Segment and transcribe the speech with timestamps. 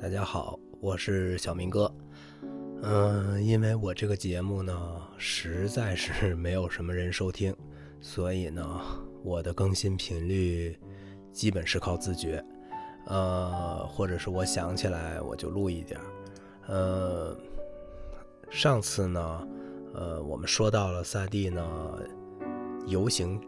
[0.00, 1.92] 大家好，我是小明哥。
[2.82, 7.52] 嗯，因为我这个节目呢，实在是没有什么人收听，
[8.00, 8.80] 所以呢，
[9.24, 10.78] 我的更新频率
[11.32, 12.42] 基本是靠自觉。
[13.06, 15.98] 呃，或者是我想起来我就录一点。
[16.68, 17.36] 呃，
[18.48, 19.48] 上次呢，
[19.94, 21.98] 呃，我们说到了萨蒂呢，
[22.86, 23.40] 《游行》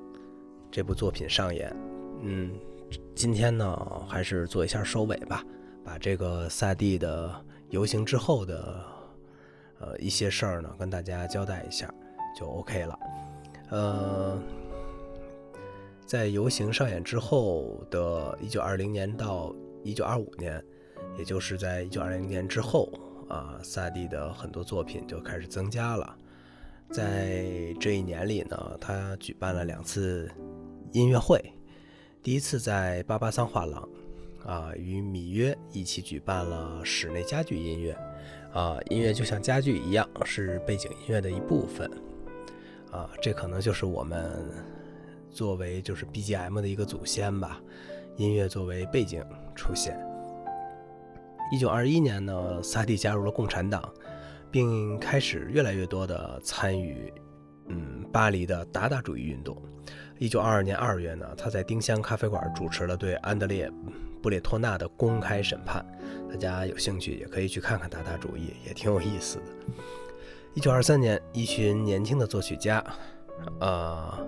[0.69, 1.75] 这部作品上演。
[2.23, 2.51] 嗯，
[3.15, 5.45] 今天呢，还是做一下收尾吧。
[5.85, 8.85] 把这个萨蒂的游行之后的
[9.79, 11.93] 呃一些事儿呢，跟大家交代一下，
[12.39, 12.99] 就 OK 了。
[13.71, 14.39] 呃，
[16.05, 20.65] 在游行上演之后的1920年到1925年，
[21.17, 22.93] 也就是在1920年之后
[23.29, 26.17] 啊，萨蒂的很多作品就开始增加了。
[26.91, 30.29] 在这一年里呢，他举办了两次
[30.93, 31.41] 音乐会，
[32.23, 33.89] 第一次在巴巴桑画廊。
[34.45, 37.97] 啊，与米约一起举办了室内家具音乐，
[38.53, 41.91] 啊，音乐就像家具一样，是背景音乐的一部分，
[42.91, 44.43] 啊，这可能就是我们
[45.31, 47.61] 作为就是 BGM 的一个祖先吧，
[48.17, 49.23] 音乐作为背景
[49.55, 49.99] 出现。
[51.53, 53.93] 一九二一年呢，萨蒂加入了共产党，
[54.51, 57.13] 并开始越来越多的参与，
[57.69, 59.61] 嗯，巴黎的达达主义运动。
[60.19, 63.71] 一九二二年二月呢，他在丁香咖啡馆主持了对安德烈。
[64.23, 65.85] 布列托纳的公开审判，
[66.31, 69.45] 大家有兴趣也可以去看看达达主义，也挺有意思的。
[70.55, 72.85] 一九二三年，一群年轻的作曲家，
[73.61, 74.27] 呃，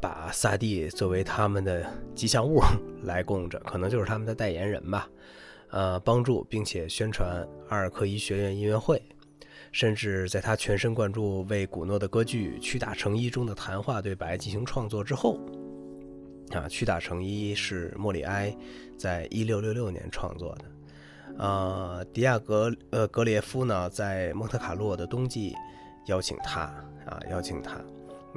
[0.00, 2.60] 把萨蒂作为他们的吉祥物
[3.04, 5.08] 来供着，可能就是他们的代言人吧。
[5.70, 9.02] 呃，帮助并且宣传阿尔克伊学院音乐会，
[9.72, 15.40] 甚至在他全神贯注为古诺的歌剧《屈打成一》中的谈话对白进行创作之后。
[16.50, 18.54] 啊，屈打成一是莫里埃
[18.96, 20.64] 在一六六六年创作的。
[21.36, 25.52] 呃，迪亚格呃格列夫呢，在蒙特卡洛的冬季
[26.06, 26.60] 邀请他
[27.06, 27.80] 啊，邀请他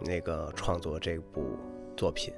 [0.03, 1.57] 那个创作这部
[1.95, 2.33] 作品。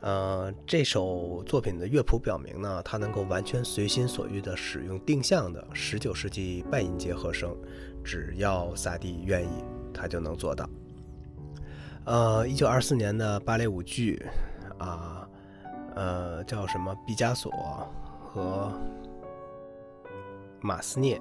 [0.00, 7.56] 呃，这首作品的乐谱表明呢，他能够完全随心所欲地使用定向的十九世纪半音阶和声，
[8.04, 10.68] 只要萨蒂愿意，他就能做到。
[12.04, 14.22] 呃，一九二四年的芭蕾舞剧。
[14.78, 15.28] 啊，
[15.94, 16.94] 呃，叫什么？
[17.06, 17.52] 毕加索
[18.20, 18.72] 和
[20.60, 21.20] 马斯涅，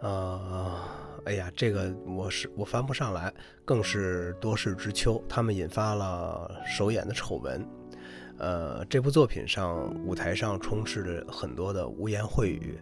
[0.00, 0.78] 呃，
[1.24, 3.32] 哎呀，这个我是我翻不上来，
[3.64, 7.66] 更是多事之秋，他们引发了首演的丑闻。
[8.38, 12.80] 呃，这部作品上舞台上充斥着很多的污言秽语，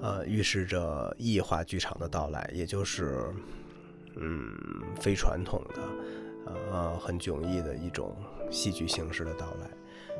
[0.00, 3.24] 呃，预示着异化剧场的到来，也就是，
[4.16, 4.54] 嗯，
[5.00, 5.82] 非传统的，
[6.70, 8.14] 呃，很迥异的一种。
[8.52, 9.68] 戏剧形式的到来，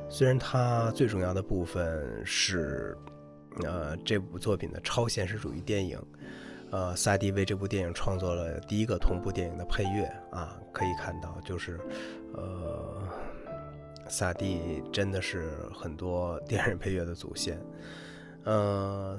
[0.09, 2.97] 虽然它最重要的部分是，
[3.63, 6.01] 呃，这部作品的超现实主义电影，
[6.71, 11.79] 呃，萨蒂为这部电影创作了第一个同步电影的配乐啊，可以看到，就是，
[12.33, 13.03] 呃，
[14.09, 17.61] 萨蒂真的是很多 电影配乐的祖先，
[18.45, 19.19] 呃，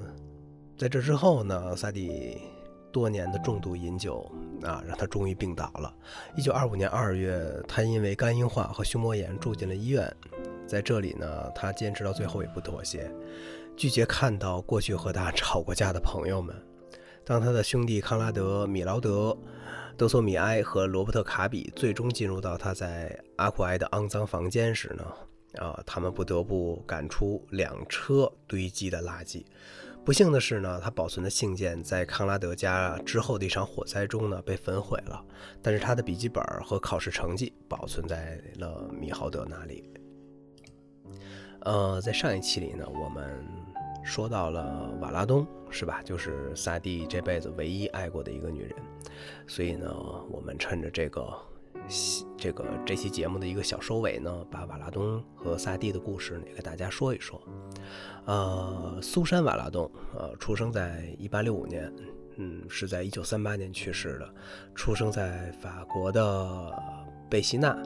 [0.76, 2.40] 在这之后呢，萨蒂。
[2.94, 4.30] 多年的重度饮酒
[4.62, 5.92] 啊，让他终于病倒了。
[6.36, 10.16] 一九二五年二月，他因为肝硬化和胸膜炎住进了医院。
[10.64, 13.10] 在这里呢，他坚持到最后也不妥协，
[13.76, 16.54] 拒绝看到过去和他吵过架的朋友们。
[17.24, 19.36] 当他的兄弟康拉德、米劳德、
[19.96, 25.04] 德索米埃和罗伯特卡比最终进入到他在阿库埃的肮脏房间时呢，
[25.66, 29.44] 啊，他们不得不赶出两车堆积的垃圾。
[30.04, 35.24] 不幸的是呢，他保存的信件在康拉德家之后的一场火灾中呢被焚毁了，
[35.62, 39.90] 但是他的笔记本和考试成绩保存在了米豪德那里。
[41.60, 43.42] 呃，在上一期里呢，我们
[44.04, 46.02] 说到了瓦拉东，是吧？
[46.02, 48.74] 就是萨蒂这辈子唯一爱过的一个女人，
[49.46, 49.90] 所以呢，
[50.30, 51.34] 我们趁着这个。
[52.36, 57.40] 这个这期节目的一个小收尾呢，把瓦拉东和萨蒂的故事呢给大家说一说。
[58.24, 61.92] 呃，苏珊·瓦拉东，呃，出生在1865年，
[62.36, 64.34] 嗯，是在1938年去世的，
[64.74, 66.82] 出生在法国的
[67.28, 67.76] 贝西纳，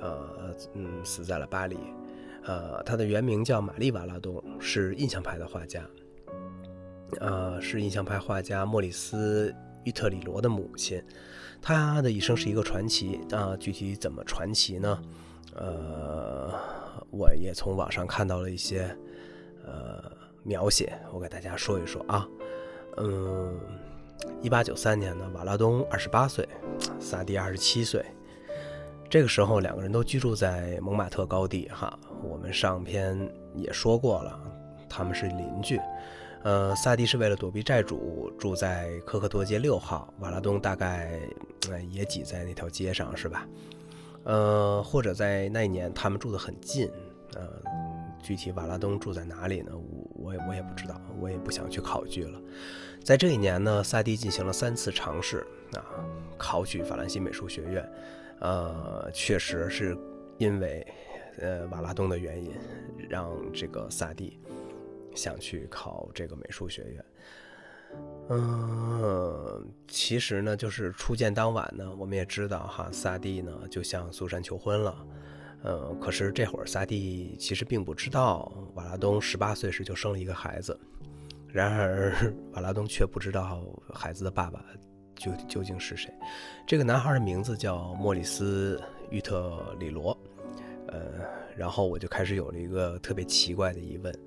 [0.00, 1.76] 呃，嗯，死在了巴黎。
[2.44, 5.82] 呃，他的原名叫玛丽·瓦拉东，是印象派的画家，
[7.20, 9.50] 呃，是印象派画家莫里斯·
[9.84, 11.02] 于特里罗的母亲。
[11.66, 15.02] 他的一生是一个传奇啊，具体怎么传奇呢？
[15.54, 16.52] 呃，
[17.10, 18.94] 我也从网上看到了一些
[19.64, 20.12] 呃
[20.42, 22.28] 描写，我给大家说一说啊。
[22.98, 23.58] 嗯，
[24.42, 26.46] 一八九三年呢，瓦拉东二十八岁，
[27.00, 28.04] 萨蒂二十七岁，
[29.08, 31.98] 这个时候两个人都居住在蒙马特高地哈。
[32.22, 33.18] 我们上篇
[33.54, 34.38] 也说过了，
[34.86, 35.80] 他们是邻居。
[36.42, 40.12] 呃，萨蒂是为了躲避债主，住在科克托街六号。
[40.18, 41.18] 瓦拉东大概
[41.70, 43.46] 呃也挤在那条街上，是吧？
[44.24, 46.90] 呃，或者在那一年他们住得很近。
[47.34, 47.48] 呃，
[48.22, 49.72] 具体瓦拉东住在哪里呢？
[49.74, 52.40] 我我也我也不知道，我也不想去考据了。
[53.02, 55.82] 在这一年呢，萨蒂进行了三次尝试啊，
[56.38, 57.92] 考取法兰西美术学院。
[58.40, 59.96] 呃，确实是
[60.38, 60.86] 因为
[61.38, 62.52] 呃瓦拉东的原因，
[63.08, 64.38] 让这个萨蒂。
[65.16, 67.04] 想去考这个美术学院，
[68.30, 75.06] 嗯，其实呢，就是初见当晚呢，我们也知道哈，萨蒂呢就向苏珊求婚了，
[75.64, 80.78] 嗯，可是这会儿萨蒂其实并不知道瓦拉东十八岁时就生了一个孩子，
[81.48, 82.14] 然而
[82.52, 83.62] 瓦拉东却不知道
[83.92, 84.64] 孩子的爸爸
[85.16, 86.10] 究究竟是谁。
[86.66, 88.80] 这个男孩的名字叫莫里斯·
[89.10, 90.18] 玉特里罗，
[90.88, 91.02] 呃，
[91.54, 94.18] 然后我就开始有了一个特别奇怪的疑问。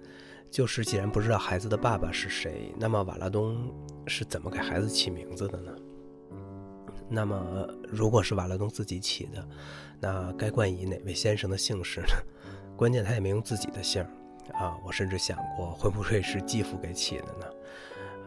[0.50, 3.72] 就是，既然不知道孩子的爸爸是谁，那么瓦拉东
[4.08, 5.72] 是怎么给孩子起名字的呢？
[7.10, 9.48] 那么，如果是瓦拉东自己起的，
[10.00, 12.08] 那该冠以哪位先生的姓氏呢？
[12.76, 14.04] 关键他也没用自己的姓
[14.54, 14.78] 啊！
[14.86, 17.46] 我甚至想过，会不会是继父给起的呢？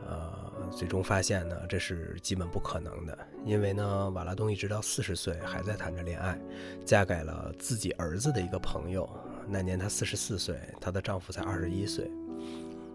[0.08, 6.38] 呃，最终发现呢，这是基本不可能的，因为呢，瓦拉东一直到四十岁还在谈着恋爱，
[6.84, 9.08] 嫁给了自己儿子的一个朋友。
[9.50, 12.10] 那年她四十四岁，她的丈夫才二十一岁。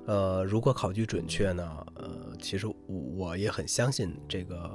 [0.07, 1.86] 呃，如果考据准确呢？
[1.96, 4.72] 呃，其实我也很相信这个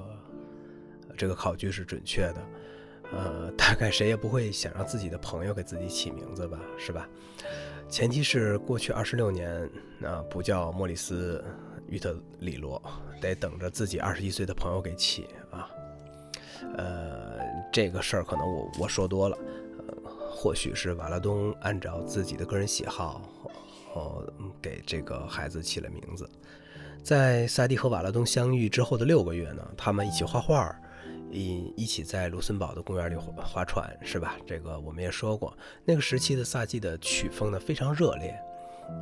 [1.17, 2.43] 这个考据是准确的。
[3.13, 7.09] 呃，大概谁也不会想让自己的朋友给自己起名字吧，是吧？
[7.89, 9.69] 前提是过去二十六年
[10.05, 11.45] 啊，不叫莫里斯·
[11.93, 12.81] 于特里罗，
[13.21, 15.69] 得等着自己二十一岁的朋友给起啊。
[16.77, 17.39] 呃，
[17.73, 19.37] 这个事儿可能我我说多了。
[20.43, 23.21] 或许是瓦拉东按照自己的个人喜好，
[23.95, 24.27] 哦，
[24.63, 26.27] 给这个孩子起了名字。
[27.03, 30.75] 在萨蒂和瓦拉东相遇之后的六个月呢，他们一起画画，
[31.31, 34.39] 一一起在卢森堡的公园里划船，是吧？
[34.47, 35.55] 这个我们也说过。
[35.85, 38.35] 那个时期的萨蒂的曲风呢非常热烈，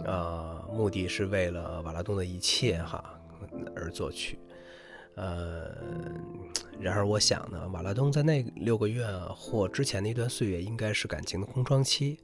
[0.06, 3.17] 呃，目的是为了瓦拉东的一切哈
[3.76, 4.37] 而作曲。
[5.19, 5.75] 呃，
[6.79, 9.05] 然而我想呢，瓦拉东在那六个月
[9.35, 12.19] 或之前的一段岁月，应该是感情的空窗期。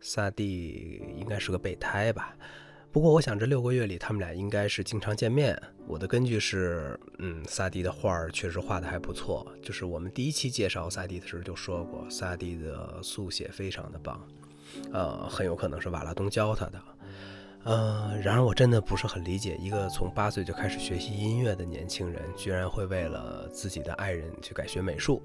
[0.00, 2.36] 萨蒂应该是个备胎吧。
[2.92, 5.60] 不过我想这六个月里，他们俩应该是经常见面。
[5.88, 9.46] 我的根据是，嗯，萨蒂的画儿确实画的还不错。
[9.60, 14.26] 就是我们第一期介绍萨蒂的时候就说过，萨蒂的速写非常的棒，
[14.92, 16.80] 呃，很有可能是瓦拉东教他的。
[17.66, 25.20] 呃，然而我真的不是很理解，一个从八岁就开始学习音乐的年轻人，居然会为了自己的爱人去改学美术。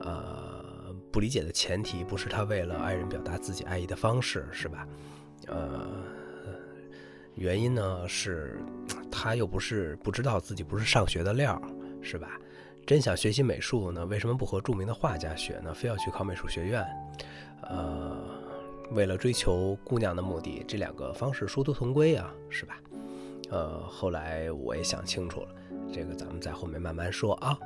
[0.00, 4.88] 呃，不理解的前提不是他为了爱人表达自己爱意的方式，是吧？
[5.46, 5.86] 呃，
[7.36, 8.60] 原因呢是
[9.08, 11.62] 他又不是不知道自己不是上学的料，
[12.02, 12.40] 是吧？
[12.84, 15.72] 真想学习美术呢，为什么不和著名的画家学呢？
[15.72, 16.84] 非要去考美术学院？
[17.62, 18.37] 呃。
[18.92, 22.80] 为了追求姑娘的目的，这两个方式殊途同归啊，是吧？
[23.50, 25.48] 呃，后来我也想清楚了，
[25.92, 27.58] 这个咱们在后面慢慢说啊。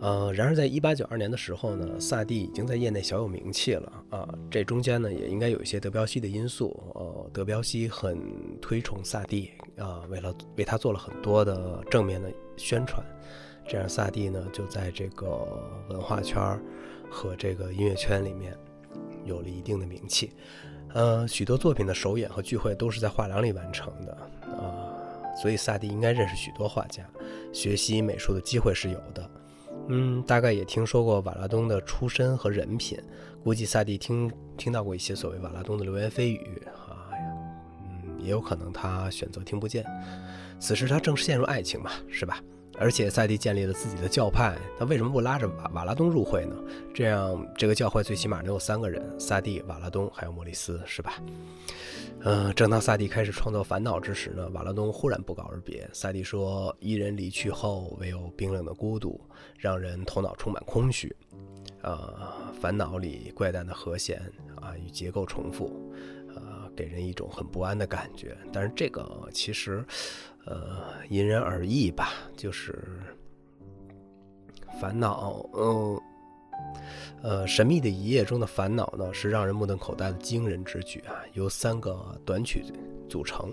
[0.00, 4.28] 呃，然而在一八九二年的时候呢，萨蒂已经在业内小有名气了啊。
[4.50, 6.78] 这中间呢，也应该有一些德彪西的因素。
[6.94, 8.20] 呃，德彪西很
[8.60, 13.02] 推崇萨蒂啊，为了为他做了很多的正面的宣传，
[13.66, 15.26] 这样萨蒂呢就在这个
[15.88, 16.60] 文化圈
[17.10, 18.54] 和这个音乐圈里面。
[19.26, 20.32] 有了一定的名气，
[20.94, 24.88] 呃，许多作品的首演和聚会都是在画廊里完成的，啊，
[25.42, 27.04] 所以萨蒂应该认识许多画家，
[27.52, 29.30] 学习美术的机会是有的，
[29.88, 32.98] 嗯，大概也听说过瓦拉东的出身和人品，
[33.42, 37.10] 估计萨蒂听听到过一些所谓瓦拉东的流言蜚语，啊，
[37.82, 39.84] 嗯，也有可能他选择听不见，
[40.58, 42.40] 此时他正陷入爱情嘛，是吧？
[42.78, 46.56] 而且萨蒂建立了自己的教派，他为什么不拉着瓦瓦拉东入会呢？
[46.94, 51.14] 这样这个教会最起码能有三个人：萨蒂、瓦拉东还有莫里斯，是吧？
[52.20, 55.88] 嗯，正当萨蒂开始创造《烦恼》之时呢，瓦拉东忽然不告而别。
[55.92, 59.20] 萨蒂说：“一人离去后，唯有冰冷的孤独，
[59.56, 61.14] 让人头脑充满空虚。”
[61.82, 62.14] 呃，
[62.60, 64.20] 《烦恼》里怪诞的和弦
[64.56, 65.70] 啊与结构重复，
[66.76, 68.36] 给人一种很不安的感觉。
[68.52, 69.84] 但是这个其实。
[70.48, 72.78] 呃，因人而异吧，就是
[74.80, 76.00] 烦恼，嗯，
[77.20, 81.18] 呃，神秘的一夜中的烦恼呢，是让人目瞪口呆的惊人之举啊！
[81.32, 82.62] 由三个短曲
[83.08, 83.52] 组成，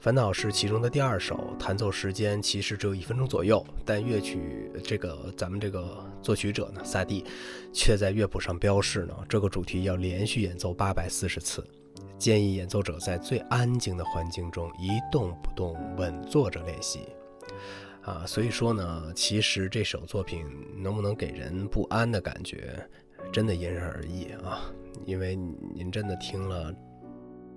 [0.00, 7.22] 烦恼是其中的第二首，弹奏时间其实只有一分钟左右，但乐曲这个咱们这个作曲者呢，萨蒂
[7.70, 11.62] 却在乐谱上标示呢，这个主题要连续演奏八百四十次。
[12.18, 17.00] 建议演奏者在最安静的环境中一动不动，稳坐着练习。
[18.02, 20.46] 啊，所以说呢，其实这首作品
[20.76, 22.86] 能不能给人不安的感觉，
[23.32, 24.60] 真的因人而异啊。
[25.06, 25.34] 因为
[25.74, 26.72] 您真的听了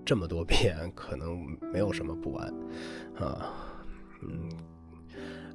[0.05, 2.53] 这么多遍，可能没有什么不安
[3.17, 3.53] 啊。
[4.21, 4.49] 嗯，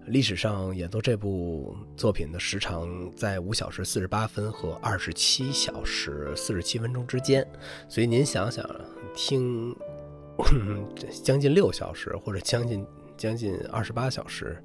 [0.06, 7.46] 历史上演奏这部作品的时长在五小时四十八分和二十七小时四十七分钟之间，
[7.88, 8.68] 所以您想想，
[9.14, 9.74] 听
[11.22, 12.86] 将近六小时或者将近。
[13.14, 14.60] 将近二十八小时，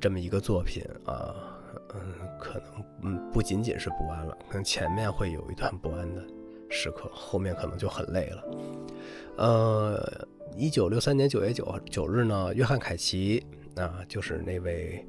[0.00, 1.34] 这么一个作品啊，
[1.92, 2.00] 嗯，
[2.40, 6.24] 可能嗯不仅仅是不安了，可能前面会有一段不安的
[6.70, 8.44] 时刻，后面可能就很累了。
[9.36, 13.44] 呃，一九六三年九月九九日呢，约翰凯奇
[13.76, 15.06] 啊，就是那位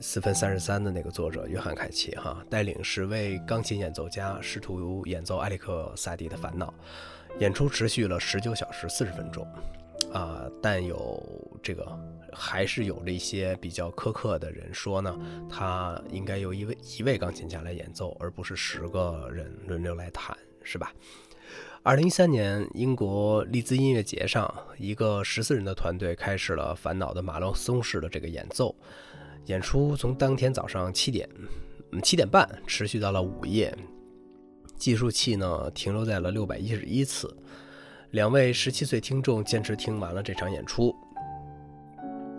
[0.00, 6.72] 四分三十三的那个作者约翰凯奇哈，带领十位钢琴演奏家试图演奏埃里克萨蒂的烦恼，
[7.38, 9.46] 演出持续了十九小时四十分钟。
[10.12, 11.22] 啊，但有
[11.62, 11.86] 这个
[12.32, 15.14] 还是有着一些比较苛刻的人说呢，
[15.48, 20.92] 他应该由一位一位钢琴家来演奏，而不是十个人轮流来弹，是吧？
[21.82, 28.76] 二零一三年英国利兹音乐节上，一个十四人的团队开始了《烦恼》的马拉松式的这个演奏，
[29.46, 31.26] 演出从当天早上七点，
[32.02, 33.74] 七点半持续到了午夜，
[34.76, 37.34] 计数器呢停留在了六百一十一次。
[38.10, 40.94] 两位十七岁听众坚持听完了这场演出。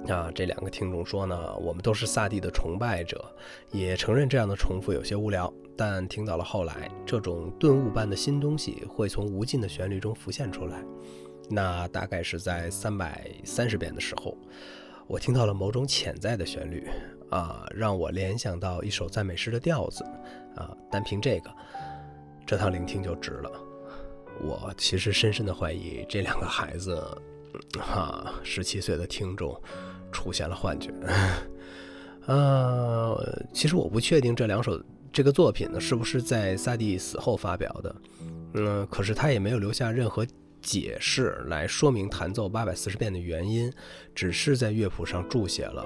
[0.08, 3.26] 啊，这两个听众说呢，我们都是萨蒂的崇拜者，
[3.72, 5.52] 也承认这样的重复有些无聊。
[5.78, 10.84] 但听到了后来，这种顿悟般的新东西会从无尽的旋律中浮现出来。
[11.50, 14.38] 那大概是在三百三十遍的时候，
[15.08, 16.88] 我听到了某种潜在的旋律，
[17.30, 20.04] 啊，让我联想到一首赞美诗的调子。
[20.56, 21.50] 啊，单凭这个，
[22.46, 23.50] 这趟聆听就值了。
[24.42, 27.01] 我其实深深的怀疑这两个孩子，
[27.80, 29.58] 哈，十七岁的听众
[30.12, 30.94] 出现了幻觉。
[32.25, 33.18] 呃，
[33.54, 34.78] 其实我不确定这两首
[35.12, 37.96] 这个作品呢是不是在萨蒂死后发表的。
[38.53, 40.25] 嗯，可是他也没有留下任何
[40.62, 43.72] 解释来说明弹奏八百四十遍的原因，
[44.13, 45.86] 只是在乐谱上注写了，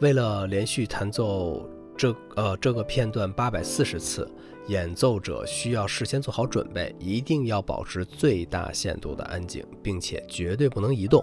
[0.00, 4.28] 为了连续弹奏这呃这个片段八百四十次。
[4.68, 11.22] 演奏者需要事先做好准备，一定要保持最大限度的安静，并且绝对不能移动。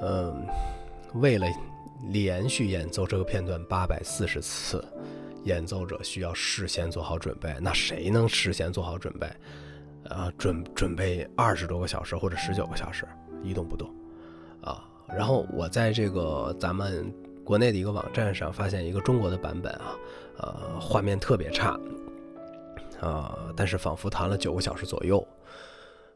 [0.00, 0.46] 嗯，
[1.16, 1.46] 为了
[2.08, 4.82] 连续演奏这个片段八百四十次，
[5.44, 7.54] 演奏者需要事先做好准备。
[7.60, 9.26] 那谁能事先做好准备？
[10.08, 13.06] 啊，准准备二十多个小时或者十九个小时
[13.42, 13.88] 一动不动
[14.62, 14.84] 啊？
[15.08, 17.12] 然后我在这个咱们
[17.44, 19.96] 国内的一个网站上发现一个中国的版本啊，
[20.38, 21.78] 呃，画面特别差。
[23.00, 23.34] 啊！
[23.56, 25.26] 但是仿佛弹了九个小时左右。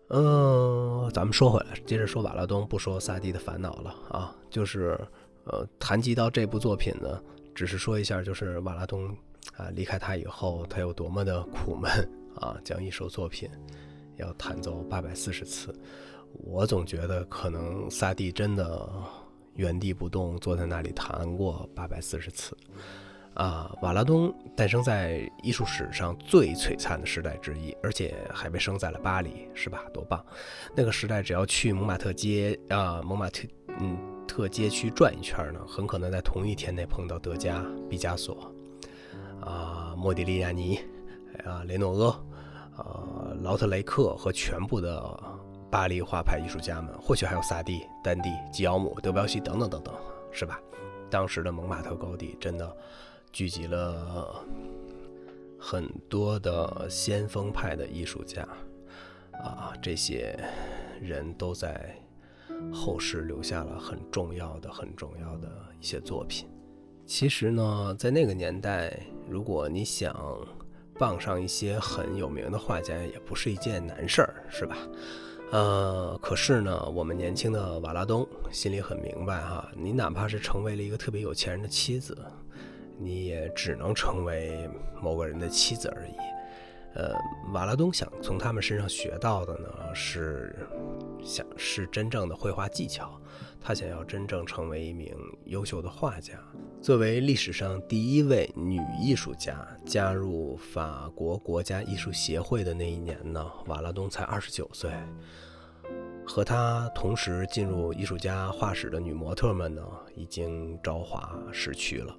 [0.08, 4.36] 嗯，咱们说回来，接着说瓦拉东，不说萨蒂的烦恼了啊。
[4.50, 5.00] 就是，
[5.44, 7.18] 呃，谈及到这部作品呢，
[7.54, 9.08] 只是说一下，就是瓦拉东
[9.56, 11.90] 啊离开他以后，他有多么的苦闷
[12.36, 13.48] 啊，将一首作品
[14.16, 15.74] 要弹奏八百四十次。
[16.32, 18.90] 我总觉得可能萨蒂真的
[19.54, 22.56] 原地不动坐在那里弹过八百四十次。
[23.34, 29.84] 啊，瓦拉东诞生在艺术史上最璀璨的时代之一，而且还被生在了巴黎，是吧？
[29.92, 30.24] 多棒！
[30.76, 33.42] 那个时代，只要去蒙马特街啊，蒙马特
[33.80, 38.52] 嗯特街区转一圈呢，很可能在同一天内碰到德加、毕加索、
[39.40, 40.78] 啊莫迪利亚尼、
[41.44, 45.20] 啊雷诺阿、啊劳特雷克和全部的
[45.70, 49.94] 巴黎画派艺术家们，或许还有萨蒂、丹蒂、吉奥姆、德彪西等等等等，
[50.32, 50.60] 是吧？
[51.10, 52.76] 当时的蒙马特高地真的。
[53.32, 54.44] 聚集了
[55.58, 58.46] 很多的先锋派的艺术家，
[59.32, 60.38] 啊，这些
[61.00, 61.92] 人都在
[62.72, 65.48] 后世留下了很重要的、很重要的
[65.80, 66.48] 一些作品。
[67.06, 70.14] 其实呢，在那个年代，如果你想
[70.98, 74.76] 傍上一些很有名的画家，也不是一件难事儿，是吧？
[75.52, 82.16] 呃，可是呢，我们年轻的瓦拉东心里很明白哈，你哪怕是成为了一个特别有钱人的妻子。
[82.96, 84.70] 你也只能成为
[85.02, 86.12] 某个人的妻子而已。
[86.94, 87.12] 呃，
[87.52, 90.56] 瓦拉东想从他们身上学到的呢，是
[91.22, 93.20] 想是真正的绘画技巧。
[93.60, 95.12] 他想要真正成为一名
[95.46, 96.34] 优秀的画家。
[96.82, 104.92] 作为历史上第一位女艺术家加入法国国家艺术协会的那一年呢，瓦拉东才二十九岁。
[106.26, 109.82] 和她同时进入艺术家画室的女模特们呢，
[110.14, 112.14] 已经朝华逝去了。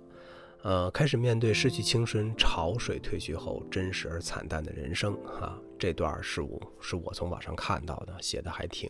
[0.66, 5.56] 呃，开始面对失去青春、潮水退去后真实而惨淡的人生啊。
[5.78, 8.90] 这段是我是我从网上看到的，写的还挺，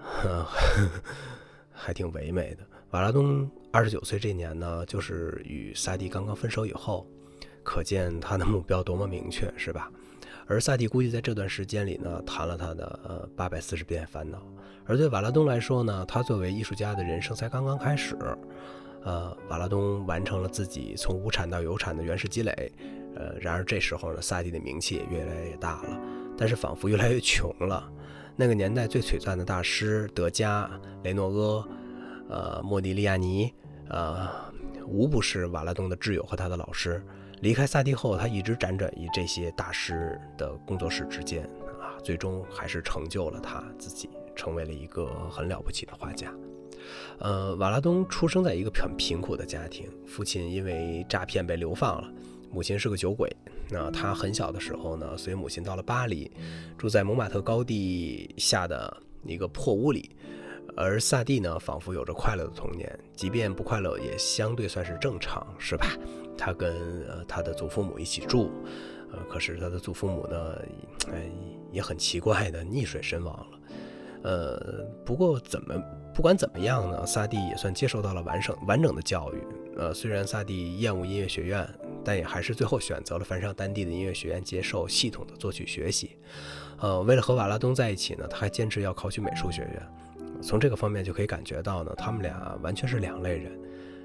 [1.72, 2.66] 还挺唯美的。
[2.90, 7.06] 瓦拉东二十九岁这年呢，就是与萨蒂刚刚分手以后，
[7.64, 9.90] 可见他的目标多么明确，是吧？
[10.46, 14.42] 而萨蒂估计在这段时间里呢，谈了他的呃八百四十遍烦恼。
[14.84, 18.14] 而对瓦拉东来说呢，他作为艺术家的人生才刚刚开始。
[19.02, 22.72] 呃，瓦拉东完成了自己从无产到有产的原始积累。
[23.16, 26.00] 呃，然而这时候呢，萨蒂的名气也越来越大了，
[26.36, 27.90] 但是仿佛越来越穷了。
[28.36, 30.70] 那个年代最璀璨的大师德加、
[31.02, 31.68] 雷诺阿。
[32.28, 33.52] 呃，莫迪利亚尼，
[33.88, 34.28] 呃，
[34.86, 37.04] 无不是瓦拉东的挚友和他的老师。
[37.40, 41.42] 离开萨蒂后，他一直辗转于这些大师的工作室之间，
[41.80, 46.32] 啊，最终还是成就了他自己，成为了一个很了不起的画家。
[47.18, 52.12] 呃，瓦拉东出生在一个很贫苦的家庭，父亲因为诈骗被流放了，
[52.50, 53.34] 母亲是个酒鬼。
[53.68, 56.30] 那他很小的时候呢，随母亲到了巴黎，
[56.76, 60.10] 住在蒙马特高地下的一个破屋里。
[60.76, 65.86] 而萨蒂呢，仿佛有着快乐的童年，即便不快乐，也相对算是正常，是吧？
[66.38, 66.72] 他跟
[67.06, 68.50] 呃他的祖父母一起住，
[69.12, 70.62] 呃，可是他的祖父母呢，
[71.12, 71.30] 哎，
[71.70, 73.60] 也很奇怪的溺水身亡了。
[74.22, 75.74] 呃，不过怎么
[76.14, 79.42] 不管怎么样呢，萨蒂也算接受到了完整完整的教育。
[79.76, 81.66] 呃，虽然萨蒂厌恶音乐学院，
[82.04, 86.18] 但也还是最后选择了翻上当地的音乐学院，接受系统的作曲学习。
[86.78, 89.88] 呃，为了和瓦拉东在一起呢，他还坚持要考取美术学院。
[90.42, 93.58] 从这个方面就可以感觉到呢，他们俩完全是两类人。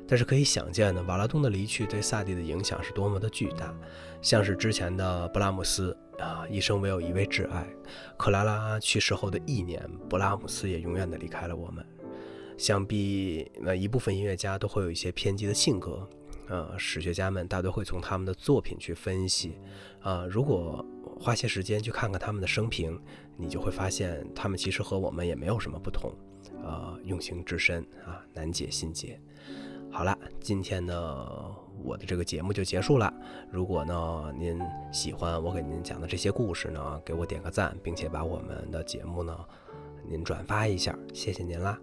[0.08, 3.74] 但是可以想见呢，瓦拉东的离去对萨蒂的影响是多么的巨大。
[4.22, 7.66] 像是之前的布拉姆斯啊，一生唯有一位挚爱。
[8.16, 11.84] 克拉拉去世后的一年，布拉姆斯也永远的离开了我们。
[12.58, 16.08] 想必那一部分音乐家都会有一些偏激的性格，
[16.48, 19.58] 呃，史学家们大多会从他们的作品去分析。
[20.02, 20.86] 啊，如果
[21.20, 23.00] 花些时间去看看他们的生平，
[23.38, 26.12] 你就会发现他们其实和我们也没有什么不同，
[26.64, 29.20] 呃，用情至深啊，难解心结。
[29.92, 31.28] 好了，今天呢，
[31.84, 33.14] 我的这个节目就结束了。
[33.50, 39.38] 如果呢您喜欢我给您讲的这些故事呢，给我点个赞，并且把我们的节目呢
[40.08, 41.80] 您转发一下，谢谢您啦。